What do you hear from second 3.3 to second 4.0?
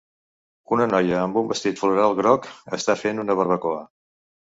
barbacoa.